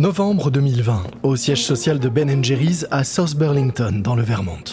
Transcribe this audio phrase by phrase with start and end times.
[0.00, 4.64] Novembre 2020, au siège social de Ben Jerry's à South Burlington, dans le Vermont.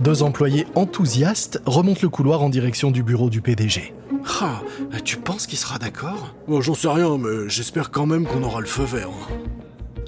[0.00, 3.94] Deux employés enthousiastes remontent le couloir en direction du bureau du PDG.
[4.40, 4.60] Ah,
[5.04, 6.34] tu penses qu'il sera d'accord?
[6.48, 9.10] Bon, J'en sais rien, mais j'espère quand même qu'on aura le feu vert.
[9.10, 9.32] hein.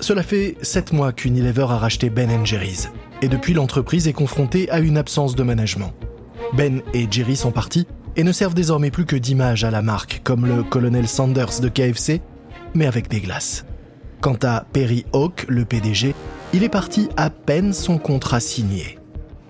[0.00, 2.90] Cela fait sept mois qu'Unilever a racheté Ben Jerry's,
[3.22, 5.92] et depuis l'entreprise est confrontée à une absence de management.
[6.54, 10.22] Ben et Jerry sont partis et ne servent désormais plus que d'image à la marque,
[10.24, 12.20] comme le colonel Sanders de KFC,
[12.74, 13.64] mais avec des glaces.
[14.24, 16.14] Quant à Perry Hawk, le PDG,
[16.54, 18.98] il est parti à peine son contrat signé.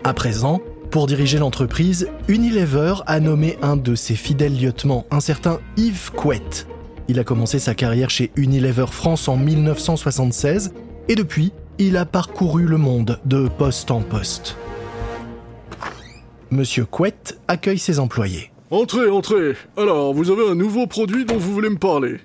[0.03, 0.61] À présent,
[0.91, 6.67] pour diriger l'entreprise, Unilever a nommé un de ses fidèles lieutenants, un certain Yves Couette.
[7.07, 10.75] Il a commencé sa carrière chez Unilever France en 1976
[11.09, 14.57] et depuis, il a parcouru le monde de poste en poste.
[16.51, 18.51] Monsieur Couette accueille ses employés.
[18.73, 19.55] Entrez, entrez.
[19.77, 22.17] Alors, vous avez un nouveau produit dont vous voulez me parler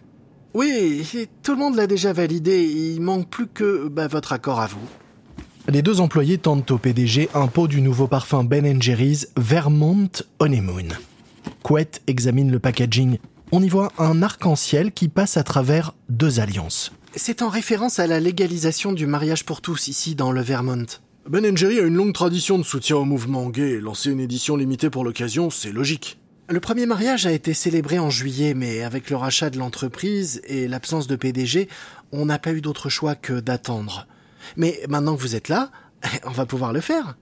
[0.54, 2.66] Oui, tout le monde l'a déjà validé.
[2.66, 4.88] Il manque plus que bah, votre accord à vous.
[5.68, 10.88] Les deux employés tentent au PDG un pot du nouveau parfum Ben Jerry's Vermont Honeymoon.
[11.62, 13.20] Couette examine le packaging.
[13.52, 16.92] On y voit un arc-en-ciel qui passe à travers deux alliances.
[17.16, 20.86] C'est en référence à la légalisation du mariage pour tous ici dans le Vermont.
[21.30, 23.80] Ben Jerry a une longue tradition de soutien au mouvement gay.
[23.80, 26.18] Lancer une édition limitée pour l'occasion, c'est logique.
[26.52, 30.68] Le premier mariage a été célébré en juillet, mais avec le rachat de l'entreprise et
[30.68, 31.70] l'absence de PDG,
[32.12, 34.08] on n'a pas eu d'autre choix que d'attendre.
[34.58, 35.70] Mais maintenant que vous êtes là,
[36.26, 37.18] on va pouvoir le faire.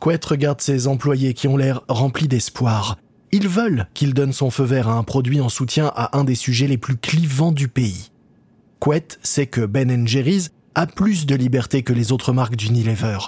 [0.00, 2.98] Couette regarde ses employés qui ont l'air remplis d'espoir.
[3.32, 6.34] Ils veulent qu'il donne son feu vert à un produit en soutien à un des
[6.34, 8.10] sujets les plus clivants du pays.
[8.80, 13.18] Couette sait que Ben Jerry's a plus de liberté que les autres marques d'Unilever,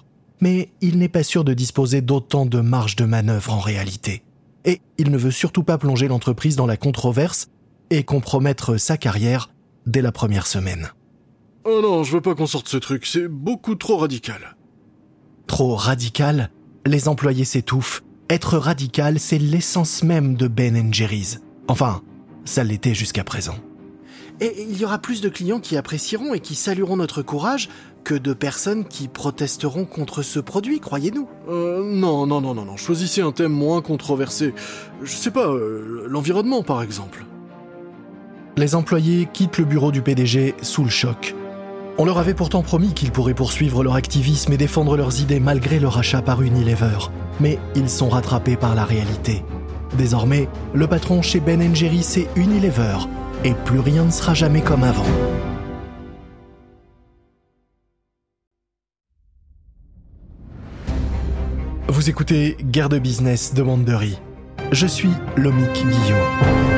[0.43, 4.23] mais il n'est pas sûr de disposer d'autant de marge de manœuvre en réalité.
[4.65, 7.49] Et il ne veut surtout pas plonger l'entreprise dans la controverse
[7.91, 9.51] et compromettre sa carrière
[9.87, 10.93] dès la première semaine.
[11.65, 14.57] Oh non, je veux pas qu'on sorte ce truc, c'est beaucoup trop radical.
[15.47, 16.51] Trop radical,
[16.87, 18.03] les employés s'étouffent.
[18.31, 21.41] Être radical, c'est l'essence même de Ben Jerry's.
[21.69, 22.03] Enfin,
[22.45, 23.57] ça l'était jusqu'à présent.
[24.41, 27.69] Et il y aura plus de clients qui apprécieront et qui salueront notre courage
[28.05, 31.29] que de personnes qui protesteront contre ce produit, croyez-nous.
[31.49, 34.55] Euh, non, non, non, non, non, choisissez un thème moins controversé.
[35.03, 37.25] Je sais pas, euh, l'environnement par exemple.
[38.57, 41.35] Les employés quittent le bureau du PDG sous le choc.
[41.99, 45.79] On leur avait pourtant promis qu'ils pourraient poursuivre leur activisme et défendre leurs idées malgré
[45.79, 46.99] leur achat par Unilever.
[47.41, 49.43] Mais ils sont rattrapés par la réalité.
[49.97, 52.97] Désormais, le patron chez Ben Jerry, c'est Unilever.
[53.45, 55.05] Et plus rien ne sera jamais comme avant.
[61.89, 64.19] Vous écoutez Guerre de business de Wandery.
[64.71, 66.72] Je suis Lomic Guillot.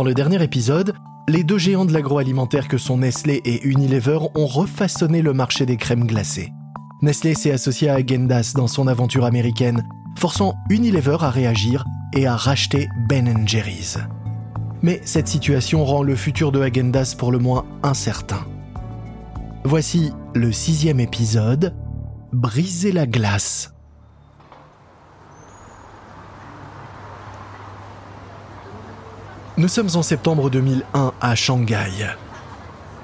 [0.00, 0.94] Dans le dernier épisode,
[1.28, 5.76] les deux géants de l'agroalimentaire que sont Nestlé et Unilever ont refaçonné le marché des
[5.76, 6.54] crèmes glacées.
[7.02, 11.84] Nestlé s'est associé à Agendas dans son aventure américaine, forçant Unilever à réagir
[12.16, 13.98] et à racheter Ben Jerry's.
[14.80, 18.46] Mais cette situation rend le futur de Agendas pour le moins incertain.
[19.64, 21.74] Voici le sixième épisode,
[22.32, 23.74] Briser la glace.
[29.60, 32.06] Nous sommes en septembre 2001 à Shanghai.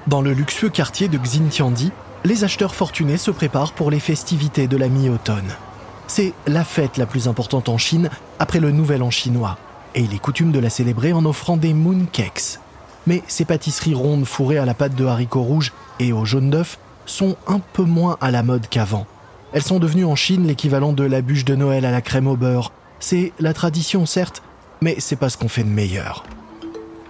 [0.07, 1.91] Dans le luxueux quartier de Xintiandi,
[2.25, 5.53] les acheteurs fortunés se préparent pour les festivités de la mi-automne.
[6.07, 8.09] C'est la fête la plus importante en Chine
[8.39, 9.59] après le Nouvel An chinois,
[9.93, 12.57] et il est coutume de la célébrer en offrant des mooncakes.
[13.05, 16.79] Mais ces pâtisseries rondes fourrées à la pâte de haricots rouges et au jaune d'œuf
[17.05, 19.05] sont un peu moins à la mode qu'avant.
[19.53, 22.35] Elles sont devenues en Chine l'équivalent de la bûche de Noël à la crème au
[22.35, 22.71] beurre.
[22.99, 24.41] C'est la tradition certes,
[24.81, 26.23] mais c'est pas ce qu'on fait de meilleur.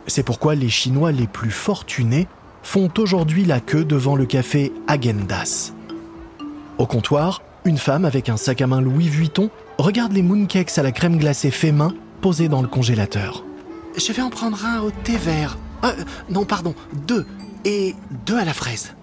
[0.08, 2.28] C'est pourquoi les Chinois les plus fortunés
[2.64, 5.74] font aujourd'hui la queue devant le café Agendas.
[6.78, 10.84] Au comptoir, une femme avec un sac à main Louis Vuitton regarde les mooncakes à
[10.84, 13.44] la crème glacée fait main posés dans le congélateur.
[13.98, 15.58] Je vais en prendre un au thé vert.
[15.84, 15.92] Euh,
[16.30, 16.74] non, pardon,
[17.06, 17.26] deux.
[17.66, 17.96] Et
[18.26, 18.96] deux à la fraise.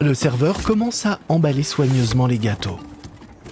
[0.00, 2.78] Le serveur commence à emballer soigneusement les gâteaux.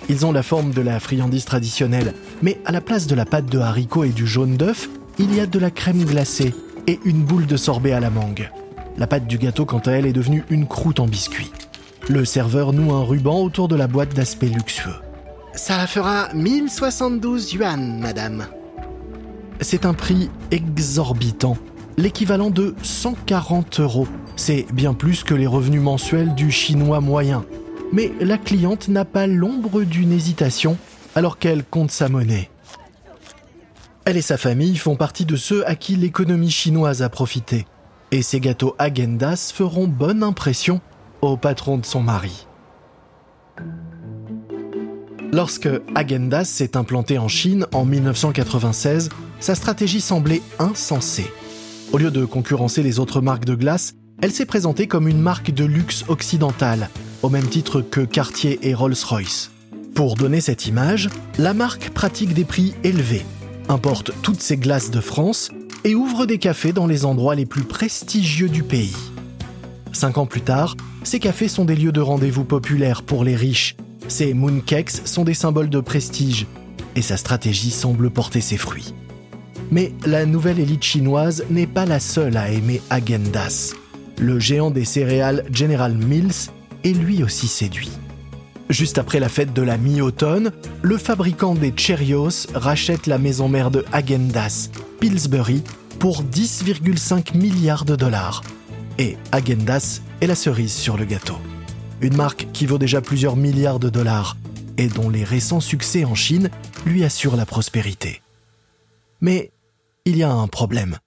[0.08, 3.46] Ils ont la forme de la friandise traditionnelle, mais à la place de la pâte
[3.46, 4.88] de haricots et du jaune d'œuf,
[5.18, 6.54] il y a de la crème glacée
[6.86, 8.50] et une boule de sorbet à la mangue.
[8.96, 11.50] La pâte du gâteau, quant à elle, est devenue une croûte en biscuit.
[12.08, 14.94] Le serveur noue un ruban autour de la boîte d'aspect luxueux.
[15.54, 18.46] Ça fera 1072 yuan, madame.
[19.60, 21.56] C'est un prix exorbitant,
[21.96, 24.08] l'équivalent de 140 euros.
[24.36, 27.44] C'est bien plus que les revenus mensuels du chinois moyen.
[27.92, 30.76] Mais la cliente n'a pas l'ombre d'une hésitation
[31.14, 32.50] alors qu'elle compte sa monnaie.
[34.06, 37.66] Elle et sa famille font partie de ceux à qui l'économie chinoise a profité.
[38.10, 40.80] Et ces gâteaux Agendas feront bonne impression
[41.22, 42.46] au patron de son mari.
[45.32, 49.08] Lorsque Agendas s'est implanté en Chine en 1996,
[49.40, 51.32] sa stratégie semblait insensée.
[51.92, 55.50] Au lieu de concurrencer les autres marques de glace, elle s'est présentée comme une marque
[55.50, 56.90] de luxe occidentale,
[57.22, 59.50] au même titre que Cartier et Rolls-Royce.
[59.94, 61.08] Pour donner cette image,
[61.38, 63.24] la marque pratique des prix élevés,
[63.68, 65.50] importe toutes ses glaces de France
[65.84, 68.96] et ouvre des cafés dans les endroits les plus prestigieux du pays.
[69.92, 73.76] Cinq ans plus tard, ces cafés sont des lieux de rendez-vous populaires pour les riches.
[74.08, 76.46] Ces mooncakes sont des symboles de prestige
[76.96, 78.94] et sa stratégie semble porter ses fruits.
[79.70, 83.74] Mais la nouvelle élite chinoise n'est pas la seule à aimer Agendas.
[84.18, 86.50] Le géant des céréales General Mills
[86.84, 87.90] est lui aussi séduit.
[88.70, 90.52] Juste après la fête de la mi-automne,
[90.82, 94.70] le fabricant des Cheerios rachète la maison mère de Agendas,
[95.00, 95.62] Pillsbury,
[95.98, 98.42] pour 10,5 milliards de dollars.
[98.98, 101.36] Et Agendas est la cerise sur le gâteau.
[102.00, 104.36] Une marque qui vaut déjà plusieurs milliards de dollars
[104.76, 106.50] et dont les récents succès en Chine
[106.84, 108.22] lui assurent la prospérité.
[109.20, 109.52] Mais
[110.04, 110.98] il y a un problème.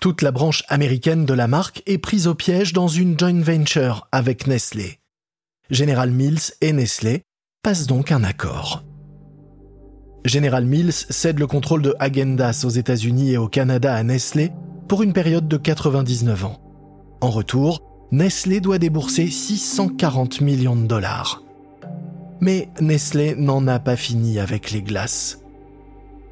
[0.00, 4.06] Toute la branche américaine de la marque est prise au piège dans une joint venture
[4.12, 4.99] avec Nestlé.
[5.70, 7.22] General Mills et Nestlé
[7.62, 8.82] passent donc un accord.
[10.24, 14.50] General Mills cède le contrôle de Agendas aux États-Unis et au Canada à Nestlé
[14.88, 16.58] pour une période de 99 ans.
[17.20, 21.44] En retour, Nestlé doit débourser 640 millions de dollars.
[22.40, 25.38] Mais Nestlé n'en a pas fini avec les glaces.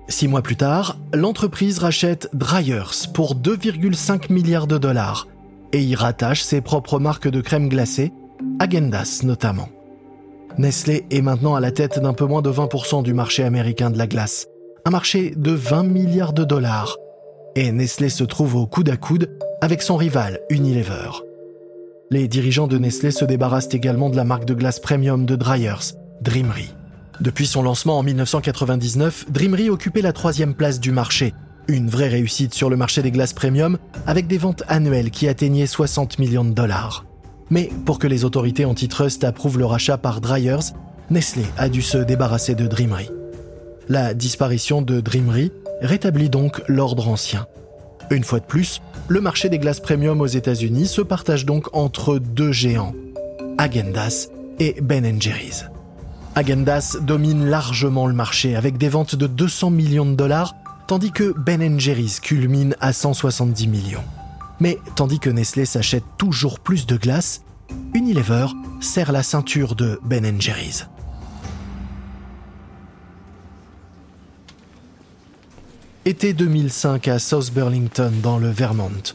[0.08, 5.28] Six mois plus tard, l'entreprise rachète Dryers pour 2,5 milliards de dollars
[5.72, 8.12] et y rattache ses propres marques de crème glacée
[8.60, 9.68] Agendas notamment.
[10.58, 13.98] Nestlé est maintenant à la tête d'un peu moins de 20% du marché américain de
[13.98, 14.48] la glace,
[14.84, 16.96] un marché de 20 milliards de dollars.
[17.54, 21.10] Et Nestlé se trouve au coude à coude avec son rival Unilever.
[22.10, 25.94] Les dirigeants de Nestlé se débarrassent également de la marque de glace premium de Dryers,
[26.22, 26.74] Dreamery.
[27.20, 31.34] Depuis son lancement en 1999, Dreamery occupait la troisième place du marché,
[31.68, 35.66] une vraie réussite sur le marché des glaces premium avec des ventes annuelles qui atteignaient
[35.66, 37.07] 60 millions de dollars.
[37.50, 40.72] Mais pour que les autorités antitrust approuvent le rachat par Dryers,
[41.10, 43.10] Nestlé a dû se débarrasser de Dreamery.
[43.88, 45.50] La disparition de Dreamery
[45.80, 47.46] rétablit donc l'ordre ancien.
[48.10, 52.18] Une fois de plus, le marché des glaces premium aux États-Unis se partage donc entre
[52.18, 52.94] deux géants,
[53.56, 54.28] Agendas
[54.58, 55.66] et Ben Jerry's.
[56.34, 60.54] Agendas domine largement le marché avec des ventes de 200 millions de dollars,
[60.86, 64.04] tandis que Ben Jerry's culmine à 170 millions.
[64.60, 67.42] Mais tandis que Nestlé s'achète toujours plus de glace,
[67.94, 68.46] Unilever
[68.80, 70.86] serre la ceinture de Ben Jerry's.
[76.04, 79.14] Été 2005 à South Burlington dans le Vermont.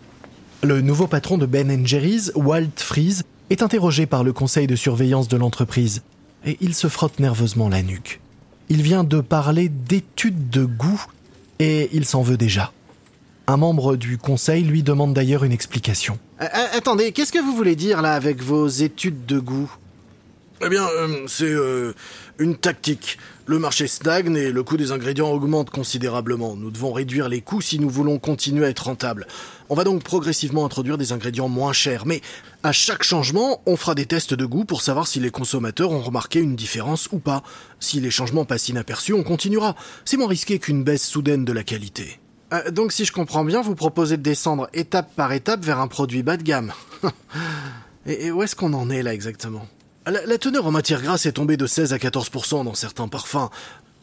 [0.62, 5.28] Le nouveau patron de Ben Jerry's, Walt Fries, est interrogé par le conseil de surveillance
[5.28, 6.04] de l'entreprise
[6.46, 8.22] et il se frotte nerveusement la nuque.
[8.70, 11.04] Il vient de parler d'études de goût
[11.60, 12.72] et il s'en veut déjà.
[13.46, 16.18] Un membre du conseil lui demande d'ailleurs une explication.
[16.42, 19.70] Euh, euh, attendez, qu'est-ce que vous voulez dire là avec vos études de goût?
[20.66, 21.54] Eh bien, euh, c'est
[22.40, 23.18] une tactique.
[23.46, 26.56] Le marché stagne et le coût des ingrédients augmente considérablement.
[26.56, 29.28] Nous devons réduire les coûts si nous voulons continuer à être rentables.
[29.68, 32.22] On va donc progressivement introduire des ingrédients moins chers, mais
[32.64, 36.02] à chaque changement, on fera des tests de goût pour savoir si les consommateurs ont
[36.02, 37.44] remarqué une différence ou pas.
[37.82, 39.76] Si les changements passent inaperçus, on continuera.
[40.06, 42.22] C'est moins risqué qu'une baisse soudaine de la qualité.
[42.54, 45.88] Euh, donc si je comprends bien, vous proposez de descendre étape par étape vers un
[45.88, 46.72] produit bas de gamme.
[48.06, 49.66] et, où est-ce qu'on en est là exactement?
[50.06, 53.50] La, teneur en matière grasse est tombée de 16 à 14% dans certains parfums.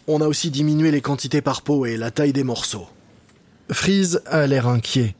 [0.06, 2.86] On a aussi diminué les quantités par pot et la taille des morceaux.
[3.70, 5.14] Freeze a l'air inquiet.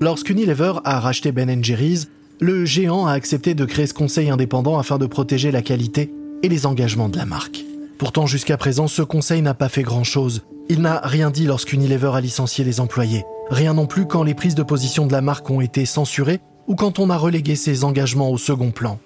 [0.00, 2.08] Lorsqu'Unilever a racheté Ben Jerry's,
[2.40, 6.12] le géant a accepté de créer ce conseil indépendant afin de protéger la qualité
[6.44, 7.64] et les engagements de la marque.
[8.04, 10.42] Pourtant, jusqu'à présent, ce conseil n'a pas fait grand-chose.
[10.68, 13.24] Il n'a rien dit lorsqu'Unilever a licencié les employés.
[13.48, 16.74] Rien non plus quand les prises de position de la marque ont été censurées ou
[16.74, 18.98] quand on a relégué ses engagements au second plan.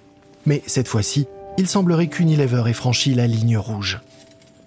[0.46, 1.28] Mais cette fois-ci,
[1.58, 4.00] il semblerait qu'Unilever ait franchi la ligne rouge.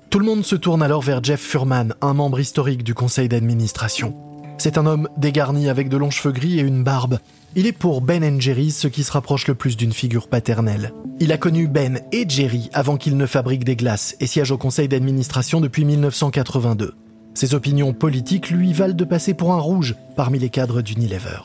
[0.10, 4.16] Tout le monde se tourne alors vers Jeff Furman, un membre historique du conseil d'administration.
[4.64, 7.18] C'est un homme dégarni avec de longs cheveux gris et une barbe.
[7.56, 10.94] Il est pour Ben et Jerry ce qui se rapproche le plus d'une figure paternelle.
[11.20, 14.60] Il a connu Ben et Jerry avant qu'ils ne fabriquent des glaces et siège au
[14.60, 16.94] conseil d'administration depuis 1982.
[17.34, 21.40] Ses opinions politiques lui valent de passer pour un rouge parmi les cadres d'Unilever.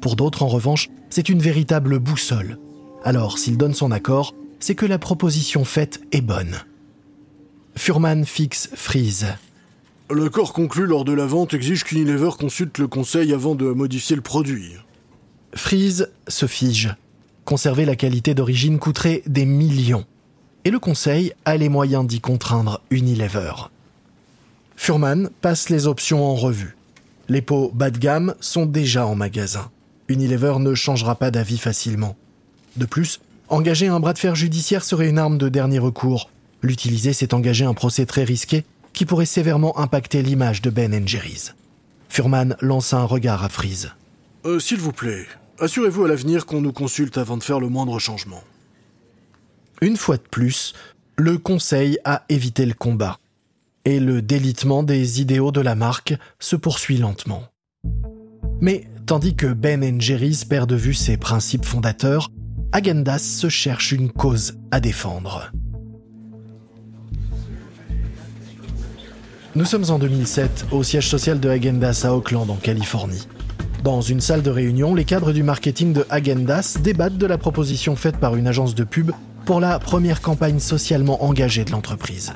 [0.00, 2.56] Pour d'autres, en revanche, c'est une véritable boussole.
[3.04, 6.56] Alors, s'il donne son accord, c'est que la proposition faite est bonne.
[7.76, 9.26] Furman fixe Freeze.
[10.08, 14.22] L'accord conclu lors de la vente exige qu'Unilever consulte le conseil avant de modifier le
[14.22, 14.72] produit.
[15.52, 16.94] Freeze se fige.
[17.44, 20.04] Conserver la qualité d'origine coûterait des millions.
[20.64, 23.52] Et le conseil a les moyens d'y contraindre Unilever.
[24.76, 26.76] Furman passe les options en revue.
[27.28, 29.70] Les pots bas de gamme sont déjà en magasin.
[30.08, 32.16] Unilever ne changera pas d'avis facilement.
[32.76, 36.30] De plus, engager un bras de fer judiciaire serait une arme de dernier recours.
[36.62, 38.64] L'utiliser, c'est engager un procès très risqué
[38.96, 41.54] qui pourrait sévèrement impacter l'image de Ben Jerry's.
[42.08, 43.92] Furman lance un regard à Freeze.
[44.46, 45.26] Euh, S'il vous plaît,
[45.60, 48.42] assurez-vous à l'avenir qu'on nous consulte avant de faire le moindre changement.
[49.82, 50.72] Une fois de plus,
[51.18, 53.18] le Conseil a évité le combat.
[53.84, 57.44] Et le délitement des idéaux de la marque se poursuit lentement.
[58.62, 62.30] Mais tandis que Ben Jerry's perd de vue ses principes fondateurs,
[62.72, 65.52] Agendas se cherche une cause à défendre.
[69.56, 73.26] Nous sommes en 2007 au siège social de Agendas à Oakland en Californie.
[73.82, 77.96] Dans une salle de réunion, les cadres du marketing de Agendas débattent de la proposition
[77.96, 79.12] faite par une agence de pub
[79.46, 82.34] pour la première campagne socialement engagée de l'entreprise.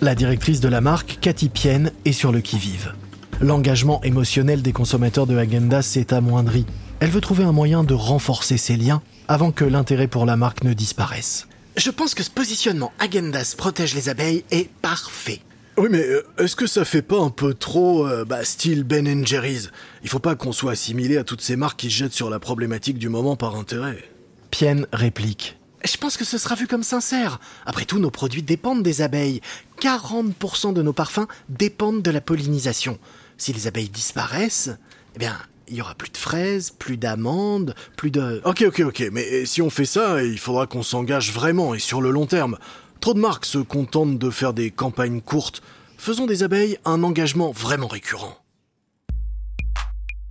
[0.00, 2.94] La directrice de la marque, Cathy Pien, est sur le qui-vive.
[3.40, 6.66] L'engagement émotionnel des consommateurs de Agendas s'est amoindri.
[6.98, 10.64] Elle veut trouver un moyen de renforcer ses liens avant que l'intérêt pour la marque
[10.64, 11.46] ne disparaisse.
[11.76, 15.42] Je pense que ce positionnement Agendas protège les abeilles est parfait.
[15.78, 19.26] Oui, mais euh, est-ce que ça fait pas un peu trop euh, bah, style Ben
[19.26, 19.70] Jerry's?
[20.02, 22.38] Il faut pas qu'on soit assimilé à toutes ces marques qui se jettent sur la
[22.38, 24.02] problématique du moment par intérêt.
[24.50, 25.58] Pien réplique.
[25.84, 27.40] Je pense que ce sera vu comme sincère.
[27.66, 29.42] Après tout, nos produits dépendent des abeilles.
[29.82, 32.98] 40% de nos parfums dépendent de la pollinisation.
[33.36, 34.70] Si les abeilles disparaissent,
[35.14, 35.36] eh bien,
[35.68, 38.40] il y aura plus de fraises, plus d'amandes, plus de...
[38.46, 42.00] Ok, ok, ok, mais si on fait ça, il faudra qu'on s'engage vraiment et sur
[42.00, 42.56] le long terme.
[43.06, 45.62] Trop de marques se contentent de faire des campagnes courtes.
[45.96, 48.36] Faisons des abeilles un engagement vraiment récurrent.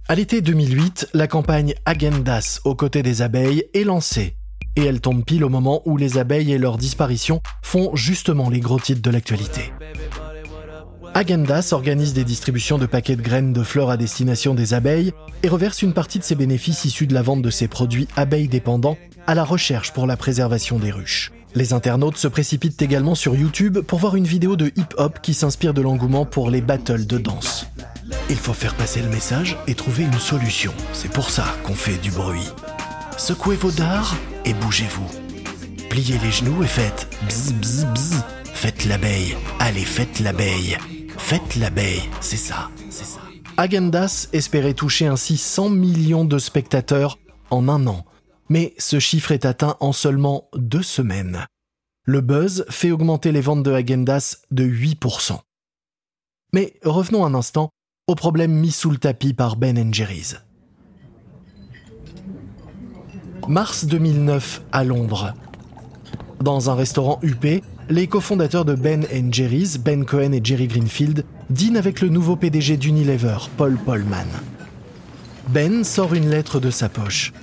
[0.09, 4.35] À l'été 2008, la campagne Agendas aux côtés des abeilles est lancée.
[4.75, 8.59] Et elle tombe pile au moment où les abeilles et leur disparition font justement les
[8.59, 9.71] gros titres de l'actualité.
[11.13, 15.13] Agendas organise des distributions de paquets de graines de fleurs à destination des abeilles
[15.43, 18.49] et reverse une partie de ses bénéfices issus de la vente de ses produits abeilles
[18.49, 21.31] dépendants à la recherche pour la préservation des ruches.
[21.55, 25.73] Les internautes se précipitent également sur YouTube pour voir une vidéo de hip-hop qui s'inspire
[25.73, 27.67] de l'engouement pour les battles de danse.
[28.29, 30.73] Il faut faire passer le message et trouver une solution.
[30.91, 32.51] C'est pour ça qu'on fait du bruit.
[33.17, 35.09] Secouez vos dards et bougez-vous.
[35.89, 38.23] Pliez les genoux et faites bzz bzz bzz.
[38.53, 39.37] Faites l'abeille.
[39.59, 40.77] Allez, faites l'abeille.
[41.17, 42.03] Faites l'abeille.
[42.19, 43.21] C'est ça, c'est ça.
[43.55, 47.17] Agendas espérait toucher ainsi 100 millions de spectateurs
[47.49, 48.03] en un an
[48.49, 51.45] mais ce chiffre est atteint en seulement deux semaines.
[52.03, 55.39] Le buzz fait augmenter les ventes de Agendas de 8%.
[56.53, 57.69] Mais revenons un instant
[58.07, 60.37] au problème mis sous le tapis par Ben Jerry's.
[63.47, 65.33] Mars 2009 à Londres.
[66.41, 71.77] Dans un restaurant UP, les cofondateurs de Ben Jerry's, Ben Cohen et Jerry Greenfield, dînent
[71.77, 74.27] avec le nouveau PDG d'Unilever, Paul Polman.
[75.49, 77.33] Ben sort une lettre de sa poche.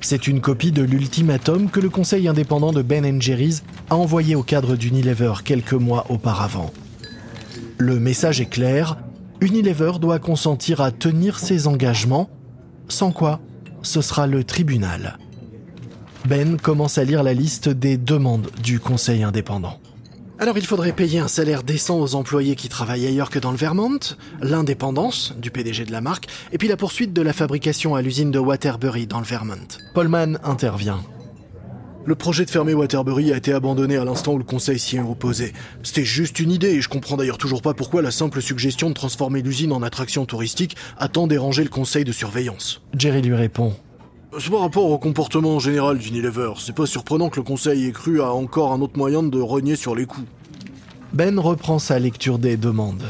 [0.00, 4.42] C'est une copie de l'ultimatum que le conseil indépendant de Ben Jerry's a envoyé au
[4.42, 6.72] cadre d'Unilever quelques mois auparavant.
[7.78, 8.96] Le message est clair,
[9.40, 12.28] Unilever doit consentir à tenir ses engagements,
[12.88, 13.40] sans quoi
[13.82, 15.18] ce sera le tribunal.
[16.26, 19.79] Ben commence à lire la liste des demandes du conseil indépendant.
[20.40, 23.58] Alors il faudrait payer un salaire décent aux employés qui travaillent ailleurs que dans le
[23.58, 23.98] Vermont,
[24.40, 28.30] l'indépendance du PDG de la marque, et puis la poursuite de la fabrication à l'usine
[28.30, 29.68] de Waterbury dans le Vermont.
[29.92, 31.02] Polman intervient.
[32.06, 35.00] Le projet de fermer Waterbury a été abandonné à l'instant où le conseil s'y est
[35.00, 35.52] opposé.
[35.82, 38.94] C'était juste une idée et je comprends d'ailleurs toujours pas pourquoi la simple suggestion de
[38.94, 42.80] transformer l'usine en attraction touristique a tant dérangé le conseil de surveillance.
[42.96, 43.74] Jerry lui répond.
[44.38, 46.52] C'est par rapport au comportement général d'Unilever.
[46.58, 49.74] C'est pas surprenant que le conseil ait cru à encore un autre moyen de rogner
[49.74, 50.24] sur les coûts.
[51.12, 53.02] Ben reprend sa lecture des demandes.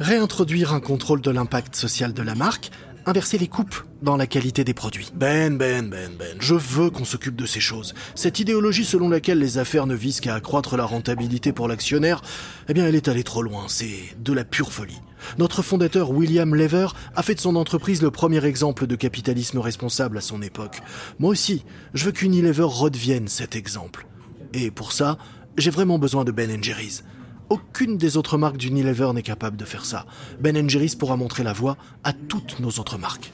[0.00, 2.70] Réintroduire un contrôle de l'impact social de la marque,
[3.08, 5.10] inverser les coupes dans la qualité des produits.
[5.14, 7.94] Ben, Ben, Ben, Ben, je veux qu'on s'occupe de ces choses.
[8.14, 12.22] Cette idéologie selon laquelle les affaires ne visent qu'à accroître la rentabilité pour l'actionnaire,
[12.68, 15.00] eh bien elle est allée trop loin, c'est de la pure folie.
[15.38, 20.18] Notre fondateur William Lever a fait de son entreprise le premier exemple de capitalisme responsable
[20.18, 20.80] à son époque.
[21.18, 24.06] Moi aussi, je veux qu'Unilever redevienne cet exemple.
[24.52, 25.18] Et pour ça,
[25.56, 27.02] j'ai vraiment besoin de Ben Jerry's.
[27.50, 30.04] Aucune des autres marques d'Unilever n'est capable de faire ça.
[30.40, 33.32] Ben Jerry's pourra montrer la voie à toutes nos autres marques.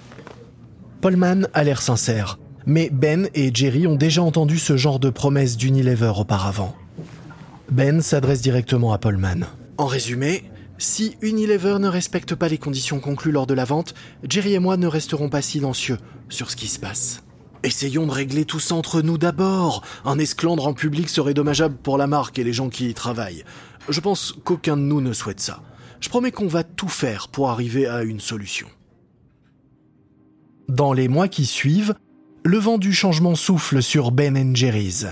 [1.00, 5.56] Paulman a l'air sincère, mais Ben et Jerry ont déjà entendu ce genre de promesses
[5.56, 6.74] d'Unilever auparavant.
[7.70, 9.46] Ben s'adresse directement à Paulman.
[9.78, 10.44] En résumé,
[10.78, 13.94] si Unilever ne respecte pas les conditions conclues lors de la vente,
[14.28, 17.22] Jerry et moi ne resterons pas silencieux sur ce qui se passe.
[17.64, 19.82] Essayons de régler tout ça entre nous d'abord.
[20.04, 23.42] Un esclandre en public serait dommageable pour la marque et les gens qui y travaillent.
[23.88, 25.60] Je pense qu'aucun de nous ne souhaite ça.
[26.00, 28.66] Je promets qu'on va tout faire pour arriver à une solution.
[30.68, 31.94] Dans les mois qui suivent,
[32.44, 35.06] le vent du changement souffle sur Ben Jerry's.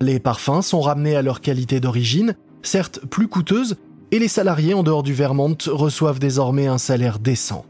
[0.00, 3.76] Les parfums sont ramenés à leur qualité d'origine, certes plus coûteuse,
[4.10, 7.66] et les salariés en dehors du Vermont reçoivent désormais un salaire décent.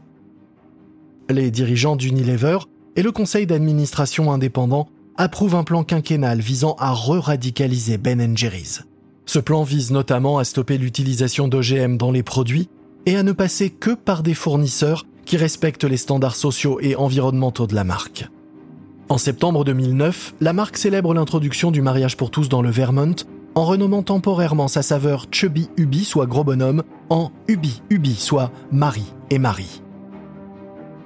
[1.29, 2.59] Les dirigeants d'Unilever
[2.95, 8.83] et le conseil d'administration indépendant approuvent un plan quinquennal visant à re-radicaliser Ben Jerry's.
[9.29, 12.67] Ce plan vise notamment à stopper l'utilisation d'OGM dans les produits
[13.05, 17.67] et à ne passer que par des fournisseurs qui respectent les standards sociaux et environnementaux
[17.67, 18.27] de la marque.
[19.07, 23.13] En septembre 2009, la marque célèbre l'introduction du mariage pour tous dans le Vermont
[23.53, 26.81] en renommant temporairement sa saveur Chubby Ubi, soit gros bonhomme,
[27.11, 29.83] en Ubi Ubi, soit Marie et Marie.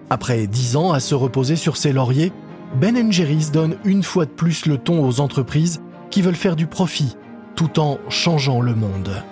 [0.10, 2.32] Après dix ans à se reposer sur ses lauriers,
[2.80, 6.68] Ben Jerry's donne une fois de plus le ton aux entreprises qui veulent faire du
[6.68, 7.18] profit
[7.56, 9.24] tout en changeant le monde.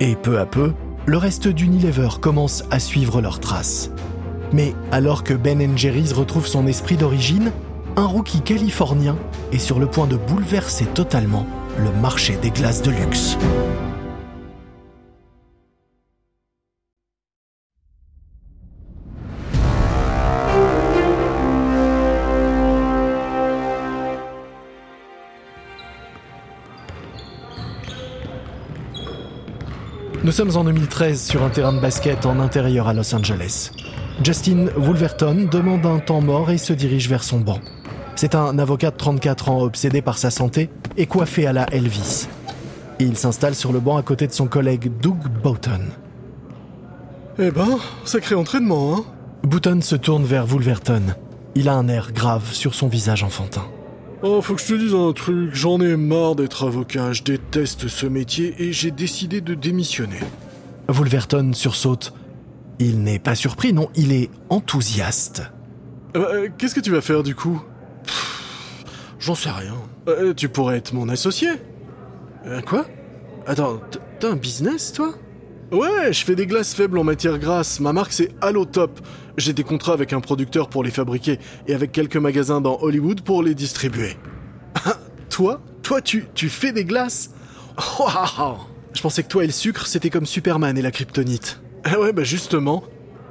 [0.00, 0.72] Et peu à peu,
[1.06, 3.90] le reste d'Unilever commence à suivre leurs traces.
[4.52, 7.52] Mais alors que Ben Jerry's retrouve son esprit d'origine,
[7.96, 9.16] un rookie californien
[9.52, 11.46] est sur le point de bouleverser totalement
[11.78, 13.38] le marché des glaces de luxe.
[30.26, 33.70] Nous sommes en 2013 sur un terrain de basket en intérieur à Los Angeles.
[34.24, 37.60] Justin Wolverton demande un temps mort et se dirige vers son banc.
[38.16, 42.26] C'est un avocat de 34 ans obsédé par sa santé et coiffé à la Elvis.
[42.98, 45.82] Il s'installe sur le banc à côté de son collègue Doug Boughton.
[47.38, 49.04] Eh ben, sacré entraînement, hein
[49.44, 51.14] Boughton se tourne vers Wolverton.
[51.54, 53.62] Il a un air grave sur son visage enfantin.
[54.22, 57.86] Oh, faut que je te dise un truc, j'en ai marre d'être avocat, je déteste
[57.88, 60.18] ce métier et j'ai décidé de démissionner.
[60.88, 62.12] Wolverton sursaute.
[62.78, 65.42] Il n'est pas surpris, non, il est enthousiaste.
[66.16, 67.62] Euh, Qu'est-ce que tu vas faire du coup?
[69.18, 69.74] J'en sais rien.
[70.08, 71.48] Euh, Tu pourrais être mon associé
[72.46, 72.86] Euh, quoi?
[73.46, 73.80] Attends,
[74.20, 75.14] t'as un business, toi?
[75.72, 77.80] Ouais, je fais des glaces faibles en matière grasse.
[77.80, 79.00] Ma marque c'est Allotop.
[79.36, 83.20] J'ai des contrats avec un producteur pour les fabriquer et avec quelques magasins dans Hollywood
[83.20, 84.16] pour les distribuer.
[85.30, 85.60] Toi?
[85.82, 87.30] Toi, tu, tu fais des glaces?
[88.94, 91.60] Je pensais que toi et le sucre, c'était comme Superman et la kryptonite.
[91.84, 92.82] Ah ouais, bah justement.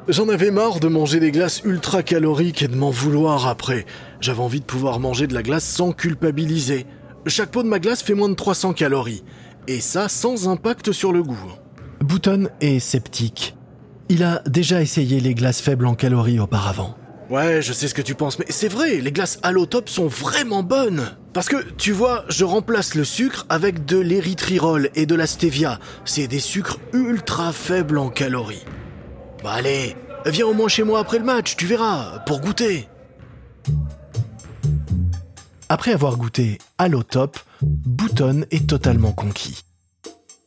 [0.08, 3.88] J'en avais marre de manger des glaces ultra caloriques et de m'en vouloir après.
[4.22, 6.86] J'avais envie de pouvoir manger de la glace sans culpabiliser.
[7.26, 9.24] Chaque pot de ma glace fait moins de 300 calories.
[9.68, 11.52] Et ça sans impact sur le goût.
[12.02, 13.55] Bouton est sceptique.
[14.08, 16.96] Il a déjà essayé les glaces faibles en calories auparavant.
[17.30, 20.62] Ouais, je sais ce que tu penses, mais c'est vrai, les glaces Allotop sont vraiment
[20.62, 21.10] bonnes.
[21.34, 25.80] Parce que, tu vois, je remplace le sucre avec de l'érythritol et de la stevia.
[26.06, 28.63] C'est des sucres ultra faibles en calories.
[29.44, 29.96] Bah allez,
[30.28, 32.88] viens au moins chez moi après le match, tu verras, pour goûter.
[35.68, 39.63] Après avoir goûté Allotop, Bouton est totalement conquis.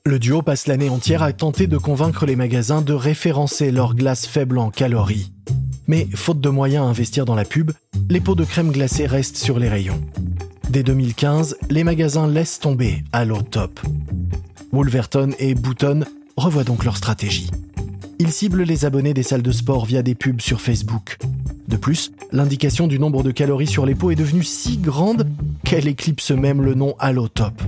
[0.09, 4.27] Le duo passe l'année entière à tenter de convaincre les magasins de référencer leurs glaces
[4.27, 5.35] faibles en calories.
[5.87, 7.73] Mais faute de moyens à investir dans la pub,
[8.09, 10.01] les pots de crème glacée restent sur les rayons.
[10.71, 13.81] Dès 2015, les magasins laissent tomber Allotop.
[14.73, 16.07] Wolverton et Bouton
[16.39, 17.51] revoient donc leur stratégie.
[18.19, 21.19] Ils ciblent les abonnés des salles de sport via des pubs sur Facebook.
[21.69, 25.29] De plus, l'indication du nombre de calories sur les pots est devenue si grande
[25.67, 27.61] qu'elle éclipse même le nom Allotop.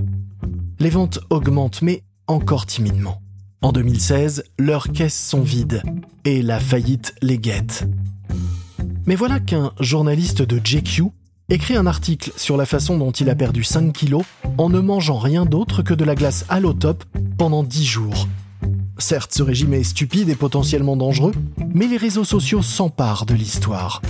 [0.79, 3.21] Les ventes augmentent, mais encore timidement.
[3.61, 5.83] En 2016, leurs caisses sont vides
[6.25, 7.87] et la faillite les guette.
[9.05, 11.05] Mais voilà qu'un journaliste de JQ
[11.49, 14.23] écrit un article sur la façon dont il a perdu 5 kilos
[14.57, 17.03] en ne mangeant rien d'autre que de la glace Allotop
[17.37, 18.27] pendant 10 jours.
[18.97, 21.33] Certes, ce régime est stupide et potentiellement dangereux,
[21.73, 24.01] mais les réseaux sociaux s'emparent de l'histoire.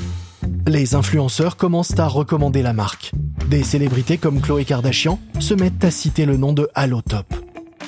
[0.68, 3.12] Les influenceurs commencent à recommander la marque.
[3.50, 7.34] Des célébrités comme Khloé Kardashian se mettent à citer le nom de Allotop.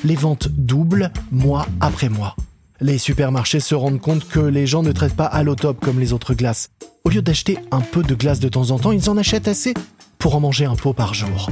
[0.06, 2.36] Les ventes doublent mois après mois.
[2.82, 6.34] Les supermarchés se rendent compte que les gens ne traitent pas Allotop comme les autres
[6.34, 6.70] glaces.
[7.06, 9.74] Au lieu d'acheter un peu de glace de temps en temps, ils en achètent assez
[10.20, 11.50] pour en manger un pot par jour.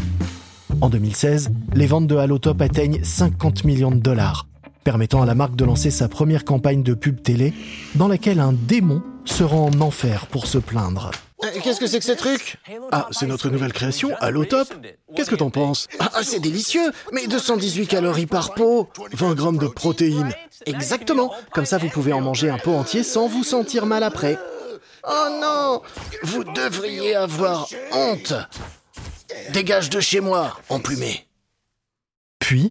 [0.81, 4.47] En 2016, les ventes de Allotop atteignent 50 millions de dollars,
[4.83, 7.53] permettant à la marque de lancer sa première campagne de pub télé
[7.95, 11.11] dans laquelle un démon se rend en enfer pour se plaindre.
[11.43, 12.57] Euh, Qu'est-ce que c'est que ce truc
[12.91, 14.67] Ah, c'est notre nouvelle création, Allotop
[15.15, 16.91] Qu'est-ce que t'en penses Ah, c'est délicieux.
[17.11, 20.33] Mais 218 calories par pot 20 grammes de protéines.
[20.65, 21.33] Exactement.
[21.53, 24.37] Comme ça, vous pouvez en manger un pot entier sans vous sentir mal après.
[25.07, 25.81] Oh non.
[26.23, 28.33] Vous devriez avoir honte.
[29.53, 31.25] Dégage de chez moi, emplumé.
[32.39, 32.69] Puis,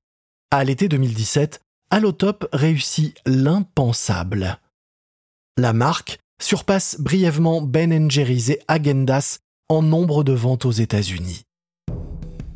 [0.50, 4.58] à l'été 2017, Allotop réussit l'impensable.
[5.56, 11.42] La marque surpasse brièvement Ben Jerry's et Agendas en nombre de ventes aux États-Unis.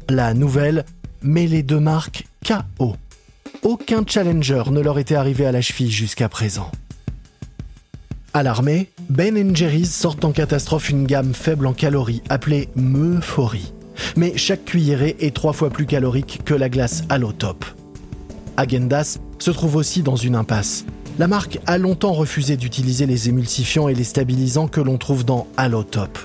[0.09, 0.85] La nouvelle
[1.23, 2.97] met les deux marques KO.
[3.63, 6.71] Aucun challenger ne leur était arrivé à la cheville jusqu'à présent.
[8.35, 13.73] Alarmés, Ben Jerry's sortent en catastrophe une gamme faible en calories appelée Meuphorie.
[14.17, 17.65] Mais chaque cuillerée est trois fois plus calorique que la glace Allotop.
[18.57, 20.85] Agendas se trouve aussi dans une impasse.
[21.17, 25.47] La marque a longtemps refusé d'utiliser les émulsifiants et les stabilisants que l'on trouve dans
[25.57, 26.19] Allotop.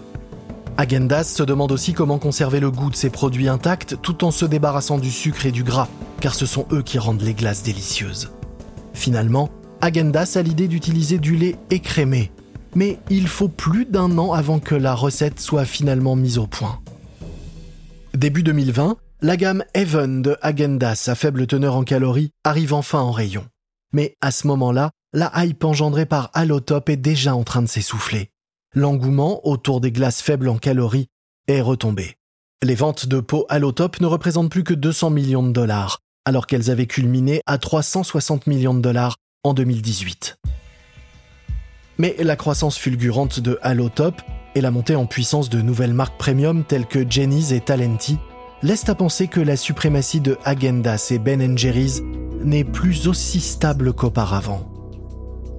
[0.77, 4.45] Agendas se demande aussi comment conserver le goût de ses produits intacts tout en se
[4.45, 5.89] débarrassant du sucre et du gras,
[6.21, 8.31] car ce sont eux qui rendent les glaces délicieuses.
[8.93, 9.49] Finalement,
[9.81, 12.31] Agendas a l'idée d'utiliser du lait écrémé,
[12.73, 16.79] mais il faut plus d'un an avant que la recette soit finalement mise au point.
[18.15, 23.11] Début 2020, la gamme Heaven de Agendas à faible teneur en calories arrive enfin en
[23.11, 23.45] rayon.
[23.93, 28.29] Mais à ce moment-là, la hype engendrée par Allotop est déjà en train de s'essouffler.
[28.73, 31.07] L'engouement autour des glaces faibles en calories
[31.47, 32.15] est retombé.
[32.61, 36.69] Les ventes de pots Allotop ne représentent plus que 200 millions de dollars, alors qu'elles
[36.69, 40.37] avaient culminé à 360 millions de dollars en 2018.
[41.97, 44.21] Mais la croissance fulgurante de Allotop
[44.55, 48.17] et la montée en puissance de nouvelles marques premium telles que Jenny's et Talenti
[48.61, 52.01] laissent à penser que la suprématie de Agendas et Ben Jerry's
[52.43, 54.69] n'est plus aussi stable qu'auparavant.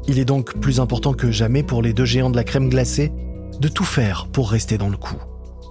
[0.09, 3.13] Il est donc plus important que jamais pour les deux géants de la crème glacée
[3.61, 5.17] de tout faire pour rester dans le coup.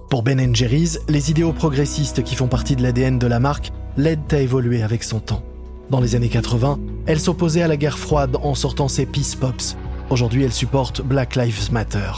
[0.10, 4.34] Pour Ben Jerry's, les idéaux progressistes qui font partie de l'ADN de la marque l'aident
[4.34, 5.44] à évoluer avec son temps.
[5.90, 9.76] Dans les années 80, elle s'opposait à la guerre froide en sortant ses Peace Pops.
[10.10, 12.12] Aujourd'hui, elle supporte Black Lives Matter.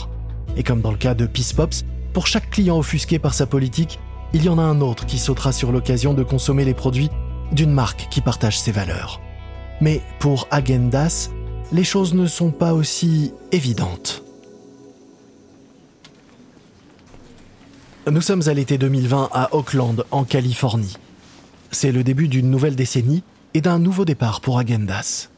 [0.56, 3.98] Et comme dans le cas de Peace Pops, pour chaque client offusqué par sa politique,
[4.34, 7.10] il y en a un autre qui sautera sur l'occasion de consommer les produits
[7.52, 9.20] d'une marque qui partage ses valeurs.
[9.80, 11.30] Mais pour Agendas,
[11.72, 14.22] les choses ne sont pas aussi évidentes.
[18.10, 20.96] Nous sommes à l'été 2020 à Oakland, en Californie.
[21.70, 23.22] C'est le début d'une nouvelle décennie
[23.54, 25.28] et d'un nouveau départ pour Agendas.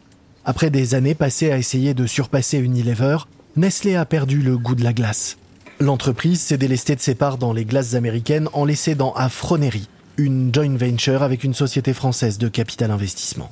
[0.44, 3.18] Après des années passées à essayer de surpasser Unilever,
[3.57, 5.37] Nestlé a perdu le goût de la glace.
[5.81, 9.88] L'entreprise s'est délestée de ses parts dans les glaces américaines en les cédant à Fronery,
[10.16, 13.50] une joint venture avec une société française de capital investissement.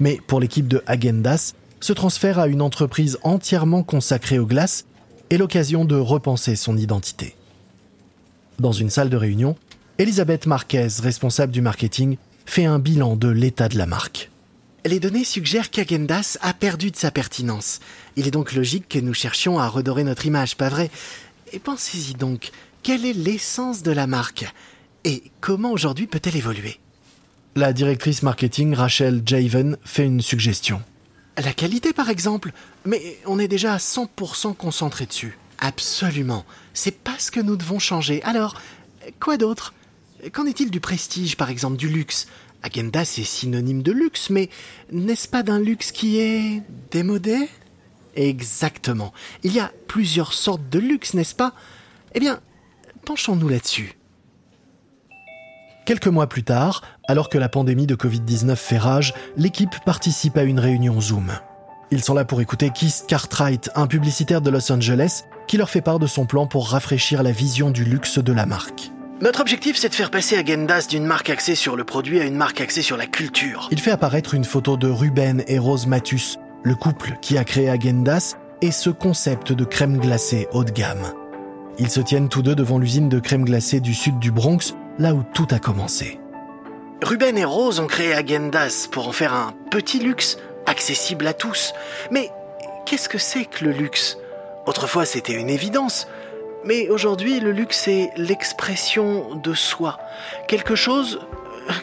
[0.00, 4.86] Mais pour l'équipe de Agendas, ce transfert à une entreprise entièrement consacrée aux glaces
[5.30, 7.36] est l'occasion de repenser son identité.
[8.58, 9.56] Dans une salle de réunion,
[9.98, 14.30] Elisabeth Marquez, responsable du marketing, fait un bilan de l'état de la marque.
[14.84, 17.80] Les données suggèrent qu'Agendas a perdu de sa pertinence.
[18.16, 20.90] Il est donc logique que nous cherchions à redorer notre image, pas vrai?
[21.52, 22.50] Et pensez-y donc,
[22.82, 24.52] quelle est l'essence de la marque?
[25.04, 26.80] Et comment aujourd'hui peut-elle évoluer?
[27.56, 30.82] La directrice marketing Rachel Javen fait une suggestion.
[31.36, 32.52] La qualité par exemple
[32.84, 35.38] Mais on est déjà à 100% concentré dessus.
[35.58, 36.44] Absolument.
[36.72, 38.22] C'est pas ce que nous devons changer.
[38.22, 38.60] Alors,
[39.20, 39.74] quoi d'autre?
[40.32, 42.26] Qu'en est-il du prestige par exemple, du luxe?
[42.62, 44.48] Agendas est synonyme de luxe, mais
[44.90, 47.46] n'est-ce pas d'un luxe qui est démodé?
[48.16, 49.12] Exactement.
[49.42, 51.52] Il y a plusieurs sortes de luxe, n'est-ce pas?
[52.14, 52.40] Eh bien,
[53.04, 53.94] penchons-nous là-dessus.
[55.84, 60.42] Quelques mois plus tard, alors que la pandémie de Covid-19 fait rage, l'équipe participe à
[60.42, 61.32] une réunion Zoom.
[61.90, 65.82] Ils sont là pour écouter Keith Cartwright, un publicitaire de Los Angeles, qui leur fait
[65.82, 68.92] part de son plan pour rafraîchir la vision du luxe de la marque.
[69.20, 72.34] Notre objectif, c'est de faire passer Agendas d'une marque axée sur le produit à une
[72.34, 73.68] marque axée sur la culture.
[73.70, 77.68] Il fait apparaître une photo de Ruben et Rose Mathus, le couple qui a créé
[77.68, 81.12] Agendas, et ce concept de crème glacée haut de gamme.
[81.78, 85.14] Ils se tiennent tous deux devant l'usine de crème glacée du sud du Bronx, là
[85.14, 86.20] où tout a commencé.
[87.02, 91.74] Ruben et Rose ont créé Agendas pour en faire un petit luxe accessible à tous.
[92.10, 92.30] Mais
[92.86, 94.18] qu'est-ce que c'est que le luxe?
[94.66, 96.06] Autrefois, c'était une évidence.
[96.64, 99.98] Mais aujourd'hui, le luxe est l'expression de soi,
[100.48, 101.20] quelque chose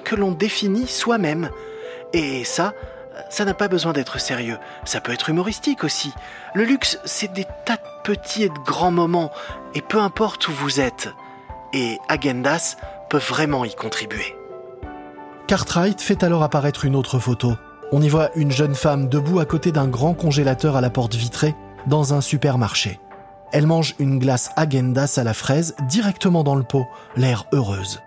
[0.04, 1.50] que l'on définit soi-même.
[2.14, 2.74] Et ça,
[3.30, 4.58] ça n'a pas besoin d'être sérieux.
[4.86, 6.14] Ça peut être humoristique aussi.
[6.54, 9.32] Le luxe, c'est des tas de petits et de grands moments,
[9.74, 11.10] et peu importe où vous êtes.
[11.74, 12.78] Et Agendas
[13.10, 14.36] peut vraiment y contribuer.
[15.48, 17.56] Cartwright fait alors apparaître une autre photo.
[17.92, 21.16] On y voit une jeune femme debout à côté d'un grand congélateur à la porte
[21.16, 21.56] vitrée
[21.88, 23.00] dans un supermarché.
[23.52, 28.02] Elle mange une glace Agendas à la fraise directement dans le pot, l'air heureuse.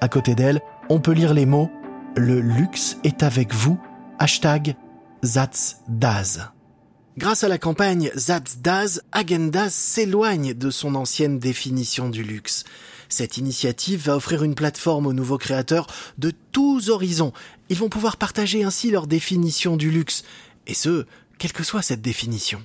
[0.00, 1.70] À côté d'elle, on peut lire les mots
[2.16, 3.78] Le luxe est avec vous,
[4.20, 4.76] hashtag
[5.24, 6.50] ZatzDaz.
[7.16, 12.64] Grâce à la campagne ZatzDaz, Agendas s'éloigne de son ancienne définition du luxe.
[13.08, 15.86] Cette initiative va offrir une plateforme aux nouveaux créateurs
[16.18, 17.32] de tous horizons.
[17.70, 20.22] Ils vont pouvoir partager ainsi leur définition du luxe,
[20.66, 21.06] et ce,
[21.38, 22.60] quelle que soit cette définition.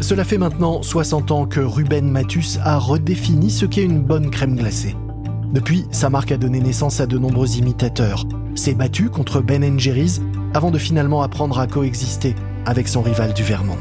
[0.00, 4.56] Cela fait maintenant 60 ans que Ruben Mathus a redéfini ce qu'est une bonne crème
[4.56, 4.96] glacée.
[5.52, 10.20] Depuis, sa marque a donné naissance à de nombreux imitateurs, s'est battu contre Ben Jerry's
[10.54, 12.36] avant de finalement apprendre à coexister
[12.66, 13.76] avec son rival du Vermont.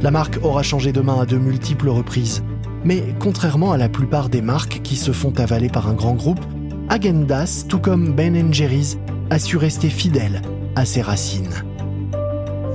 [0.00, 2.44] La marque aura changé de main à de multiples reprises,
[2.84, 6.40] mais contrairement à la plupart des marques qui se font avaler par un grand groupe,
[6.88, 8.98] Agendas, tout comme Ben Jerry's,
[9.30, 10.42] a su rester fidèle
[10.76, 11.64] à ses racines.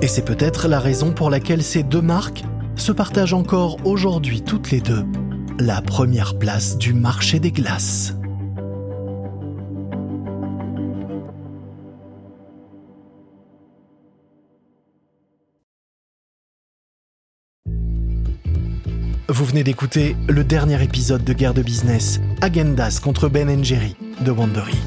[0.01, 2.43] Et c'est peut-être la raison pour laquelle ces deux marques
[2.75, 5.05] se partagent encore aujourd'hui toutes les deux
[5.59, 8.13] la première place du marché des glaces.
[19.29, 24.31] Vous venez d'écouter le dernier épisode de Guerre de Business, Agendas contre Ben Jerry de
[24.31, 24.77] Wandery.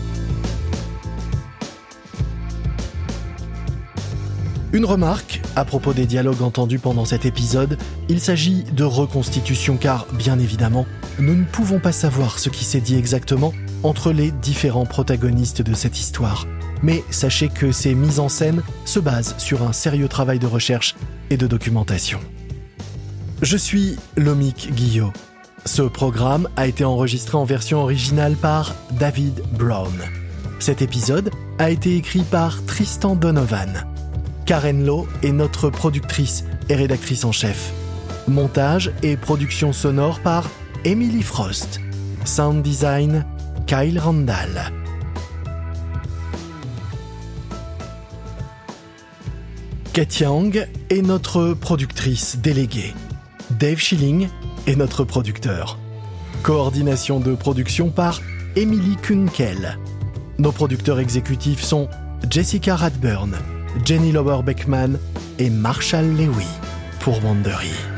[4.73, 7.77] Une remarque à propos des dialogues entendus pendant cet épisode,
[8.09, 10.87] il s'agit de reconstitution car, bien évidemment,
[11.19, 13.53] nous ne pouvons pas savoir ce qui s'est dit exactement
[13.83, 16.47] entre les différents protagonistes de cette histoire.
[16.85, 20.95] Mais sachez que ces mises en scène se basent sur un sérieux travail de recherche
[21.31, 22.21] et de documentation.
[23.43, 25.13] Je suis Lomik Guillot.
[25.65, 29.93] Ce programme a été enregistré en version originale par David Brown.
[30.61, 33.90] Cet épisode a été écrit par Tristan Donovan.
[34.51, 37.73] Karen Lowe est notre productrice et rédactrice en chef.
[38.27, 40.51] Montage et production sonore par
[40.85, 41.79] Emily Frost.
[42.25, 43.25] Sound design,
[43.69, 44.73] Kyle Randall.
[49.93, 52.93] Kate Young est notre productrice déléguée.
[53.51, 54.31] Dave Schilling
[54.67, 55.79] est notre producteur.
[56.43, 58.21] Coordination de production par
[58.57, 59.79] Emily Kunkel.
[60.41, 61.89] Nos producteurs exécutifs sont
[62.29, 63.37] Jessica Radburn,
[63.85, 64.99] Jenny Lower Beckman
[65.39, 66.47] et Marshall Lewy
[67.01, 67.90] pour Wandery.